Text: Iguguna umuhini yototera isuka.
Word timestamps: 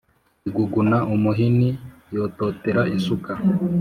Iguguna 0.47 0.97
umuhini 1.13 1.69
yototera 2.15 2.81
isuka. 2.97 3.31